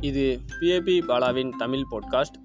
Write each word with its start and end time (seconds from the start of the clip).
இது 0.00 0.40
பிஏபி 0.60 0.94
பாலாவின் 1.08 1.50
தமிழ் 1.58 1.82
பாட்காஸ்ட் 1.90 2.36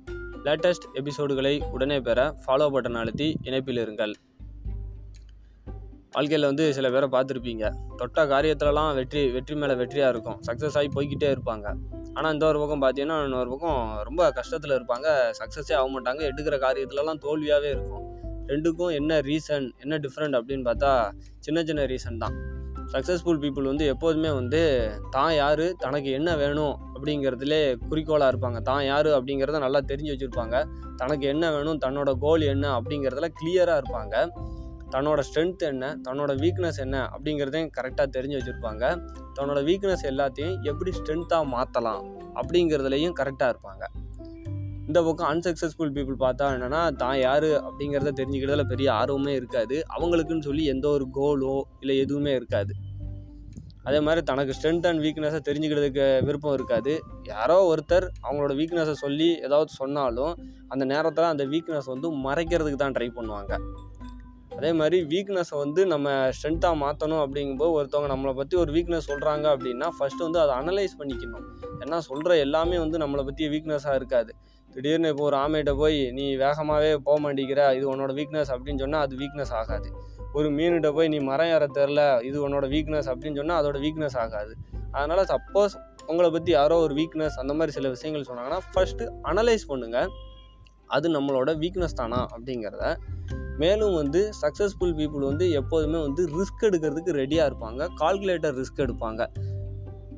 லேட்டஸ்ட் 0.43 0.85
எபிசோடுகளை 0.93 1.71
உடனே 1.71 1.99
பெற 1.99 2.35
ஃபாலோ 2.41 2.65
பட்டன் 2.73 2.97
அழுத்தி 2.99 3.37
இணைப்பில் 3.41 3.77
இருங்கள். 3.77 4.13
வாழ்க்கையில் 6.11 6.45
வந்து 6.45 6.73
சில 6.73 6.89
பேரை 6.89 7.07
பார்த்துருப்பீங்க. 7.11 7.71
தொட்ட 7.97 8.25
காரியத்திலலாம் 8.25 8.95
வெற்றி 8.95 9.31
வெற்றி 9.31 9.55
மேலே 9.55 9.73
வெற்றியாக 9.73 10.09
இருக்கும். 10.09 10.39
சக்ஸஸ் 10.47 10.73
ஆகி 10.73 10.89
போய்கிட்டே 10.95 11.35
இருப்பாங்க. 11.35 11.73
ஆனால் 12.13 12.33
இந்த 12.33 12.45
ஒரு 12.47 12.59
பக்கம் 12.59 12.81
பார்த்தீங்கன்னா 12.81 13.23
இன்னொரு 13.23 13.49
பக்கம் 13.49 14.01
ரொம்ப 14.03 14.31
கஷ்டத்தில் 14.31 14.75
இருப்பாங்க. 14.77 15.07
சக்ஸஸே 15.39 15.73
ஆக 15.73 15.87
மாட்டாங்க 15.95 16.23
எடுக்கிற 16.31 16.57
காரியத்துலலாம் 16.65 17.21
தோல்வியாகவே 17.21 17.71
இருக்கும். 17.75 18.03
ரெண்டுக்கும் 18.47 18.93
என்ன 18.93 19.19
ரீசன் 19.19 19.69
என்ன 19.79 19.97
டிஃப்ரெண்ட் 19.97 20.37
அப்படின்னு 20.39 20.67
பார்த்தா 20.69 21.11
சின்ன 21.39 21.63
சின்ன 21.63 21.83
ரீசன் 21.85 22.17
தான். 22.17 22.37
சக்ஸஸ்ஃபுல் 22.91 23.39
பீப்புள் 23.43 23.63
வந்து 23.63 23.85
எப்போதுமே 23.85 24.31
வந்து 24.31 24.91
தான் 25.09 25.33
யார்? 25.33 25.73
தனக்கு 25.75 26.11
என்ன 26.11 26.35
வேணும்? 26.35 26.75
அப்படிங்கிறதுலே 27.05 27.75
குறிக்கோளாக 27.89 28.29
இருப்பாங்க. 28.31 28.61
தான் 28.61 28.85
யார் 28.85 29.05
அப்படிங்கிறத 29.05 29.59
நல்லா 29.59 29.79
தெரிஞ்சு 29.87 30.11
வச்சுருப்பாங்க. 30.11 30.65
தனக்கு 30.97 31.27
என்ன 31.27 31.51
வேணும் 31.51 31.79
தன்னோட 31.85 32.17
கோல் 32.19 32.41
என்ன 32.41 32.81
அப்படிங்கிறதுல 32.81 33.27
கிளியராக 33.41 33.81
இருப்பாங்க. 33.81 34.27
தன்னோட 34.91 35.19
ஸ்ட்ரென்த் 35.27 35.57
என்ன 35.57 35.97
தன்னோட 36.09 36.31
வீக்னஸ் 36.35 36.77
என்ன 36.77 37.09
அப்படிங்கிறதையும் 37.15 37.69
கரெக்டாக 37.77 38.07
தெரிஞ்சு 38.17 38.39
வச்சுருப்பாங்க. 38.39 38.83
தன்னோட 39.39 39.61
வீக்னஸ் 39.63 40.05
எல்லாத்தையும் 40.11 40.61
எப்படி 40.61 40.91
ஸ்ட்ரென்த்தாக 40.91 41.45
மாற்றலாம் 41.45 42.01
அப்படிங்கிறதுலையும் 42.35 43.15
கரெக்டாக 43.21 43.53
இருப்பாங்க. 43.53 43.85
இந்த 44.87 45.03
பக்கம் 45.03 45.29
அன்சக்ஸஸ்ஃபுல் 45.33 45.93
பீப்புள் 45.95 46.17
பார்த்தா 46.19 46.47
என்னென்னா 46.55 46.95
தான் 46.95 47.19
யார் 47.19 47.43
அப்படிங்கிறத 47.43 48.11
தெரிஞ்சுக்கிறதுல 48.21 48.63
பெரிய 48.63 48.93
ஆர்வமே 48.93 49.27
இருக்காது. 49.27 49.83
அவங்களுக்குன்னு 49.97 50.39
சொல்லி 50.39 50.65
எந்த 50.65 50.87
ஒரு 50.87 51.07
கோலோ 51.13 51.61
இல்லை 51.79 51.97
எதுவுமே 51.97 52.33
இருக்காது. 52.33 52.73
அதே 53.87 53.99
மாதிரி 54.05 54.21
தனக்கு 54.29 54.53
ஸ்ட்ரென்த் 54.57 54.87
அண்ட் 54.89 55.01
வீக்னஸை 55.05 55.39
தெரிஞ்சுக்கிறதுக்கு 55.47 56.05
விருப்பம் 56.27 56.55
இருக்காது. 56.57 56.93
யாரோ 57.33 57.57
ஒருத்தர் 57.71 58.07
அவங்களோட 58.25 58.53
வீக்னஸை 58.61 58.95
சொல்லி 59.03 59.29
ஏதாவது 59.47 59.71
சொன்னாலும் 59.81 60.33
அந்த 60.73 60.83
நேரத்தில் 60.93 61.31
அந்த 61.33 61.45
வீக்னஸ் 61.53 61.91
வந்து 61.93 62.09
மறைக்கிறதுக்கு 62.27 62.79
தான் 62.83 62.95
ட்ரை 62.97 63.09
பண்ணுவாங்க. 63.17 63.53
அதே 64.57 64.71
மாதிரி 64.79 64.97
வீக்னஸை 65.11 65.55
வந்து 65.63 65.81
நம்ம 65.93 66.09
ஸ்ட்ரென்த்தாக 66.35 66.75
மாற்றணும் 66.83 67.21
அப்படிங்கும்போது 67.23 67.71
ஒருத்தவங்க 67.77 68.09
நம்மளை 68.13 68.33
பற்றி 68.35 68.55
ஒரு 68.63 68.71
வீக்னஸ் 68.75 69.09
சொல்கிறாங்க 69.11 69.45
அப்படின்னா 69.55 69.87
ஃபஸ்ட்டு 69.95 70.25
வந்து 70.27 70.39
அதை 70.43 70.53
அனலைஸ் 70.61 70.93
பண்ணிக்கணும். 70.99 71.45
ஏன்னா 71.83 71.97
சொல்கிற 72.09 72.37
எல்லாமே 72.45 72.77
வந்து 72.83 72.97
நம்மளை 73.03 73.25
பற்றி 73.29 73.49
வீக்னஸாக 73.55 73.99
இருக்காது. 74.01 74.33
திடீர்னு 74.75 75.09
இப்போ 75.13 75.23
ஒரு 75.23 75.37
ஆமையிட்ட 75.37 75.73
போய் 75.81 75.99
நீ 76.17 76.25
வேகமாகவே 76.35 76.91
போக 77.07 77.17
மாட்டேங்கிற 77.23 77.61
இது 77.77 77.85
உன்னோட 77.91 78.13
வீக்னஸ் 78.19 78.51
அப்படின்னு 78.53 78.81
சொன்னால் 78.83 79.03
அது 79.05 79.15
வீக்னஸ் 79.21 79.53
ஆகாது. 79.61 79.89
ஒரு 80.37 80.47
மீன்கிட்ட 80.49 80.89
போய் 80.93 81.07
நீ 81.07 81.19
மரம் 81.29 81.51
ஏற 81.55 81.65
தெரில 81.77 82.01
இது 82.29 82.37
உன்னோட 82.47 82.65
வீக்னஸ் 82.73 83.09
அப்படின்னு 83.11 83.39
சொன்னால் 83.41 83.59
அதோட 83.61 83.77
வீக்னஸ் 83.85 84.17
ஆகாது. 84.23 84.53
அதனால் 84.91 85.23
சப்போஸ் 85.33 85.75
உங்களை 86.07 86.29
பற்றி 86.31 86.51
யாரோ 86.51 86.75
ஒரு 86.79 86.93
வீக்னஸ் 86.95 87.37
அந்த 87.43 87.53
மாதிரி 87.53 87.73
சில 87.77 87.89
விஷயங்கள் 87.89 88.27
சொன்னாங்கன்னா 88.29 88.59
ஃபஸ்ட்டு 88.71 89.05
அனலைஸ் 89.31 89.65
பண்ணுங்கள் 89.69 90.09
அது 90.95 91.07
நம்மளோட 91.09 91.51
வீக்னஸ் 91.61 91.97
தானா 91.99 92.19
அப்படிங்கிறத. 92.35 92.83
மேலும் 93.57 93.93
வந்து 93.93 94.21
சக்ஸஸ்ஃபுல் 94.41 94.93
பீப்புள் 94.99 95.23
வந்து 95.31 95.45
எப்போதுமே 95.51 95.99
வந்து 96.01 96.23
ரிஸ்க் 96.39 96.65
எடுக்கிறதுக்கு 96.69 97.11
ரெடியாக 97.21 97.49
இருப்பாங்க. 97.49 97.87
கால்குலேட்டர் 98.01 98.57
ரிஸ்க் 98.61 98.83
எடுப்பாங்க. 98.85 99.21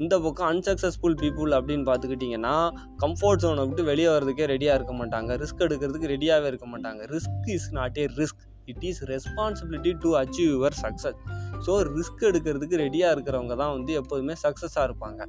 இந்த 0.03 0.16
பக்கம் 0.26 0.50
அன்சக்ஸஸ்ஃபுல் 0.53 1.17
பீப்புள் 1.22 1.52
அப்படின்னு 1.58 1.86
பார்த்துக்கிட்டிங்கன்னா 1.90 2.56
கம்ஃபர்ட் 3.03 3.42
ஜோனை 3.44 3.64
விட்டு 3.70 3.84
வெளியே 3.92 4.09
வர்றதுக்கே 4.14 4.48
ரெடியாக 4.54 4.78
இருக்க 4.80 4.94
மாட்டாங்க. 5.00 5.38
ரிஸ்க் 5.44 5.64
எடுக்கிறதுக்கு 5.67 6.12
ரெடியாகவே 6.16 6.50
இருக்க 6.52 6.67
மாட்டாங்க. 6.73 7.02
Risk 7.16 7.50
is 7.56 7.67
not 7.80 7.98
a 8.02 8.06
risk 8.22 8.44
it 8.72 8.86
is 8.89 9.02
responsibility 9.14 9.94
to 10.06 10.09
achieve 10.22 10.50
your 10.56 10.78
success 10.84 11.20
so 11.67 11.76
risk 11.98 12.23
எடுக்கிறதுக்கு 12.31 12.81
ரெடியாக 12.86 13.16
இருக்கிறவங்க 13.16 13.56
தான் 13.64 13.73
வந்து 13.78 13.94
எப்போதுமே 14.02 14.36
சக்ஸஸாக 14.45 14.88
இருப்பாங்க. 14.89 15.22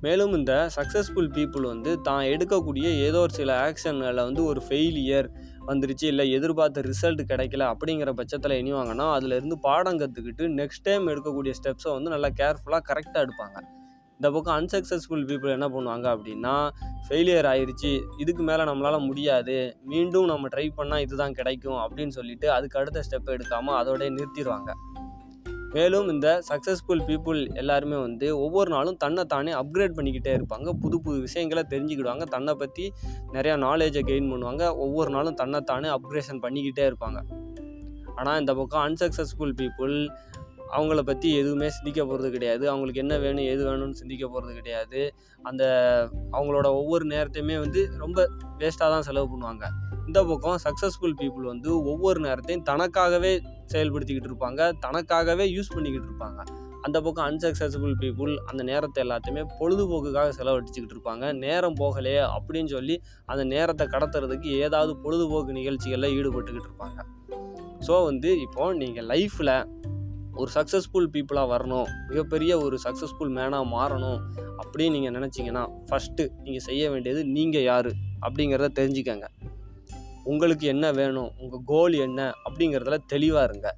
மேலும் 0.00 0.32
இந்த 0.32 0.70
சக்ஸஸ்ஃபுல் 0.76 1.30
பீப்புள் 1.32 1.60
வந்து 1.60 2.00
தான் 2.00 2.24
எடுக்கக்கூடிய 2.24 2.82
ஏதோ 2.82 3.18
ஒரு 3.18 3.32
சில 3.32 3.52
ஆக்ஷனில் 3.68 4.14
வந்து 4.14 4.44
ஒரு 4.44 4.62
ஃபெயிலியர் 4.68 5.28
வந்துருச்சு 5.66 6.04
இல்லை 6.04 6.30
எதிர்பார்த்த 6.30 6.80
ரிசல்ட் 6.80 7.22
கிடைக்கல 7.28 7.72
அப்படிங்கிற 7.72 8.10
பட்சத்தில் 8.10 8.50
இனிவாங்கன்னா 8.50 9.06
அதுலேருந்து 9.16 9.52
பாடம் 9.60 9.98
கற்றுக்கிட்டு 9.98 10.38
நெக்ஸ்ட் 10.38 10.82
டைம் 10.82 11.06
எடுக்கக்கூடிய 11.06 11.54
ஸ்டெப்ஸை 11.62 11.92
வந்து 11.92 12.10
நல்லா 12.10 12.28
கேர்ஃபுல்லாக 12.28 12.82
கரெக்டாக 12.88 13.26
எடுப்பாங்க. 13.26 13.58
இந்த 14.20 14.30
பக்கம் 14.30 14.56
அன்சக்ஸஸ்ஃபுல் 14.56 15.24
பீப்புள் 15.26 15.50
என்ன 15.50 15.68
பண்ணுவாங்க 15.68 16.16
அப்படின்னா 16.16 16.68
ஃபெயிலியர் 17.08 17.44
ஆயிடுச்சு 17.44 18.00
இதுக்கு 18.18 18.42
மேலே 18.42 18.62
நம்மளால் 18.62 19.06
முடியாது 19.06 19.76
மீண்டும் 19.82 20.24
நம்ம 20.24 20.48
ட்ரை 20.48 20.70
பண்ணால் 20.76 21.00
இதுதான் 21.00 21.32
கிடைக்கும் 21.32 21.76
அப்படின்னு 21.76 22.08
சொல்லிட்டு 22.08 22.50
அதுக்கு 22.50 22.78
அடுத்த 22.78 23.02
ஸ்டெப் 23.10 23.30
எடுக்காமல் 23.30 23.78
அதோடய 23.80 24.16
நிறுத்திடுவாங்க. 24.16 24.72
மேலும் 25.74 26.08
இந்த 26.08 26.28
சக்ஸஸ்ஃபுல் 26.48 27.02
பீப்புள் 27.08 27.40
எல்லாருமே 27.54 27.96
வந்து 27.96 28.38
ஒவ்வொரு 28.44 28.70
நாளும் 28.70 28.96
தன்னை 28.96 29.24
தானே 29.24 29.52
அப்கிரேட் 29.52 29.96
பண்ணிக்கிட்டே 29.96 30.32
இருப்பாங்க. 30.38 30.68
புது 30.82 31.00
புது 31.00 31.16
விஷயங்களை 31.20 31.62
தெரிஞ்சுக்கிடுவாங்க. 31.72 32.24
தன்னை 32.24 32.54
பற்றி 32.54 32.92
நிறையா 33.32 33.56
நாலேஜை 33.66 34.02
கெயின் 34.10 34.30
பண்ணுவாங்க. 34.32 34.64
ஒவ்வொரு 34.76 35.10
நாளும் 35.10 35.34
தன்னை 35.34 35.60
தானே 35.60 35.88
அப்கிரேஷன் 35.88 36.42
பண்ணிக்கிட்டே 36.44 36.84
இருப்பாங்க. 36.90 37.20
ஆனால் 38.14 38.38
இந்த 38.40 38.54
பக்கம் 38.54 38.84
அன்சக்ஸஸ்ஃபுல் 38.88 39.54
பீப்புள் 39.60 39.96
அவங்கள 40.76 41.00
பற்றி 41.02 41.28
எதுவுமே 41.40 41.68
சிந்திக்க 41.68 42.00
போகிறது 42.04 42.30
கிடையாது. 42.30 42.68
அவங்களுக்கு 42.70 43.02
என்ன 43.02 43.18
வேணும் 43.18 43.48
எது 43.52 43.62
வேணும்னு 43.70 43.92
சிந்திக்க 43.92 44.24
போகிறது 44.28 44.54
கிடையாது. 44.54 45.00
அந்த 45.42 45.64
அவங்களோட 46.32 46.66
ஒவ்வொரு 46.80 47.04
நேரத்தையுமே 47.04 47.58
வந்து 47.64 47.90
ரொம்ப 48.04 48.28
வேஸ்ட்டாக 48.62 48.90
தான் 48.94 49.06
செலவு 49.08 49.28
பண்ணுவாங்க. 49.32 49.66
இந்த 50.08 50.20
பக்கம் 50.30 50.58
சக்ஸஸ்ஃபுல் 50.64 51.16
பீப்புள் 51.20 51.46
வந்து 51.52 51.70
ஒவ்வொரு 51.92 52.20
நேரத்தையும் 52.26 52.64
தனக்காகவே 52.68 53.32
செயல்படுத்திக்கிட்டு 53.72 54.30
இருப்பாங்க 54.30 54.70
தனக்காகவே 54.84 55.44
யூஸ் 55.56 55.72
பண்ணிக்கிட்டு 55.74 56.08
இருப்பாங்க. 56.10 56.40
அந்த 56.86 56.98
பக்கம் 57.06 57.26
அன்சக்ஸஸ்ஃபுல் 57.30 57.96
பீப்புள் 58.02 58.32
அந்த 58.50 58.62
நேரத்தை 58.70 59.00
எல்லாத்தையுமே 59.04 59.42
பொழுதுபோக்குக்காக 59.58 60.28
செலவழிச்சிக்கிட்டு 60.38 60.94
இருப்பாங்க. 60.96 61.24
நேரம் 61.44 61.76
போகலையே 61.80 62.22
அப்படின்னு 62.36 62.70
சொல்லி 62.74 62.96
அந்த 63.32 63.44
நேரத்தை 63.54 63.86
கடத்துறதுக்கு 63.94 64.50
ஏதாவது 64.66 64.94
பொழுதுபோக்கு 65.04 65.58
நிகழ்ச்சிகளில் 65.58 66.14
ஈடுபட்டுக்கிட்டு 66.18 66.70
இருப்பாங்க. 66.70 66.98
ஸோ 67.86 67.96
வந்து 68.10 68.30
இப்போது 68.44 68.78
நீங்கள் 68.82 69.08
லைஃப்பில் 69.14 69.54
ஒரு 70.40 70.50
சக்ஸஸ்ஃபுல் 70.54 71.10
பீப்புளாக 71.14 71.46
வரணும் 71.54 71.90
மிகப்பெரிய 72.08 72.52
ஒரு 72.64 72.76
சக்ஸஸ்ஃபுல் 72.86 73.34
மேனாக 73.36 73.64
மாறணும் 73.74 74.20
அப்படின்னு 74.62 74.94
நீங்கள் 74.96 75.14
நினச்சிங்கன்னா 75.18 75.62
ஃபஸ்ட்டு 75.88 76.24
நீங்கள் 76.44 76.66
செய்ய 76.68 76.90
வேண்டியது 76.94 77.20
நீங்கள் 77.36 77.66
யார் 77.70 77.90
அப்படிங்கிறத 78.26 78.70
தெரிஞ்சுக்கங்க. 78.80 79.26
உங்களுக்கு 80.26 80.66
என்ன 80.66 80.92
வேணும்? 80.92 81.30
உங்கள் 81.38 81.60
கோல் 81.64 81.92
என்ன? 81.92 82.32
அப்படிங்கிறதுல 82.44 82.98
தெளிவாக 83.06 83.46
இருங்க. 83.48 83.76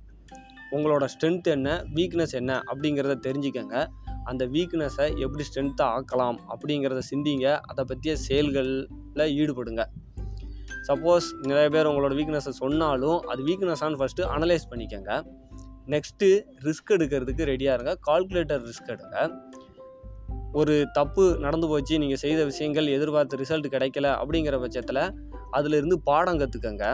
உங்களோட 0.72 1.08
ஸ்ட்ரென்த் 1.14 1.42
என்ன? 1.42 1.84
வீக்னஸ் 1.94 2.30
என்ன? 2.30 2.62
அப்படிங்கிறத 2.66 3.16
தெரிஞ்சுக்கங்க. 3.26 3.86
அந்த 4.24 4.46
வீக்னஸை 4.46 5.18
எப்படி 5.18 5.44
ஸ்ட்ரென்த்தாக 5.44 6.00
ஆக்கலாம்? 6.00 6.36
அப்படிங்கிறத 6.48 7.00
சிந்திங்க. 7.10 7.58
அதை 7.62 7.84
பற்றிய 7.84 8.16
செயல்களில் 8.16 8.88
ஈடுபடுங்க. 9.14 9.84
சப்போஸ் 10.86 11.28
நிறைய 11.42 11.68
பேர் 11.68 11.86
உங்களோட 11.86 12.14
வீக்னஸை 12.14 12.52
சொன்னாலும் 12.60 13.20
அது 13.20 13.44
வீக்னஸான்னு 13.44 13.98
ஃபஸ்ட்டு 13.98 14.20
அனலைஸ் 14.20 14.68
பண்ணிக்கோங்க. 14.70 15.26
நெக்ஸ்ட்டு 15.86 16.42
ரிஸ்க் 16.64 16.90
எடுக்கிறதுக்கு 16.90 17.48
ரெடியாக 17.50 17.74
இருங்க. 17.74 17.98
கால்குலேட்டர் 18.06 18.64
ரிஸ்க் 18.64 18.86
எடுங்க. 18.86 19.36
ஒரு 20.52 20.86
தப்பு 20.92 21.36
நடந்து 21.38 21.68
போச்சு 21.68 21.98
நீங்கள் 21.98 22.16
செய்த 22.16 22.44
விஷயங்கள் 22.44 22.86
எதிர்பார்த்த 22.86 23.36
ரிசல்ட் 23.36 23.66
கிடைக்கல 23.70 24.08
அப்படிங்கிற 24.22 24.60
பட்சத்தில் 24.60 25.14
அதிலிருந்து 25.50 26.00
பாடம் 26.00 26.40
கற்றுக்கங்க 26.40 26.84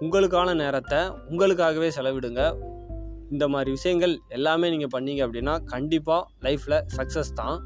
உங்களுக்கான 0.00 0.54
நேரத்தை 0.54 0.98
உங்களுக்காகவே 1.30 1.88
செலவிடுங்க. 1.96 2.42
இந்த 3.30 3.48
மாதிரி 3.48 3.70
விஷயங்கள் 3.70 4.20
எல்லாமே 4.28 4.70
நீங்கள் 4.70 4.92
பண்ணீங்க 4.94 5.20
அப்படின்னா 5.26 5.64
கண்டிப்பாக 5.64 6.26
லைஃப்பில் 6.42 6.82
சக்ஸஸ் 6.96 7.32
தான். 7.34 7.58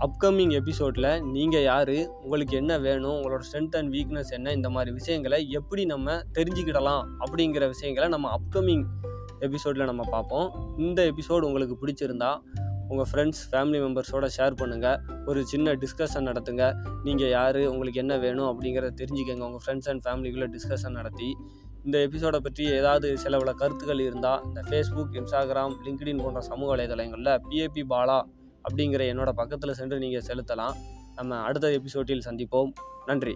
அப்கமிங் 0.00 0.50
எபிசோடில் 0.50 1.22
நீங்கள் 1.22 1.62
யார் 1.62 1.96
உங்களுக்கு 2.22 2.56
என்ன 2.56 2.78
வேணும் 2.78 3.14
உங்களோட 3.16 3.40
ஸ்ட்ரென்த் 3.48 3.76
அண்ட் 3.76 3.92
வீக்னஸ் 3.94 4.30
என்ன 4.30 4.52
இந்த 4.52 4.68
மாதிரி 4.68 4.92
விஷயங்களை 4.92 5.50
எப்படி 5.50 5.84
நம்ம 5.84 6.16
தெரிஞ்சுக்கிடலாம் 6.32 7.04
அப்படிங்கிற 7.18 7.66
விஷயங்களை 7.68 8.08
நம்ம 8.08 8.38
அப்கமிங் 8.38 8.84
எபிசோடில் 9.38 9.84
நம்ம 9.84 10.02
பார்ப்போம். 10.10 10.76
இந்த 10.76 11.12
எபிசோடு 11.12 11.42
உங்களுக்கு 11.42 11.76
பிடிச்சிருந்தா 11.82 12.30
உங்கள் 12.92 13.08
ஃப்ரெண்ட்ஸ் 13.10 13.42
ஃபேமிலி 13.50 13.78
மெம்பர்ஸோட 13.84 14.26
ஷேர் 14.36 14.54
பண்ணுங்கள் 14.60 14.98
ஒரு 15.30 15.40
சின்ன 15.52 15.74
டிஸ்கஷன் 15.82 16.26
நடத்துங்க. 16.28 16.64
நீங்கள் 17.06 17.32
யார் 17.38 17.58
உங்களுக்கு 17.72 18.00
என்ன 18.04 18.18
வேணும் 18.24 18.48
அப்படிங்கிறத 18.50 18.90
தெரிஞ்சுக்கங்க. 19.02 19.44
உங்கள் 19.48 19.62
ஃப்ரெண்ட்ஸ் 19.64 19.88
அண்ட் 19.92 20.04
ஃபேமிலிக்குள்ளே 20.06 20.48
டிஸ்கஷன் 20.56 20.98
நடத்தி 21.00 21.30
இந்த 21.84 21.98
எபிசோடை 22.06 22.40
பற்றி 22.40 22.64
ஏதாவது 22.78 23.08
சில 23.22 23.38
பல 23.38 23.52
கருத்துக்கள் 23.52 24.02
இருந்தால் 24.08 24.42
இந்த 24.48 24.60
ஃபேஸ்புக் 24.68 25.14
இன்ஸ்டாகிராம் 25.20 25.74
லிங்க்டின் 25.86 26.20
போன்ற 26.24 26.40
சமூக 26.40 26.68
வலைதளங்களில் 26.72 27.32
பிஏபி 27.48 27.84
பாலா 27.92 28.18
அப்படிங்கிற 28.66 29.04
என்னோட 29.12 29.30
பக்கத்தில் 29.40 29.78
சென்று 29.80 29.98
நீங்கள் 29.98 30.26
செலுத்தலாம். 30.28 30.76
நம்ம 31.16 31.40
அடுத்த 31.48 31.72
எபிசோட்டில் 31.78 32.26
சந்திப்போம். 32.28 32.70
நன்றி. 33.06 33.34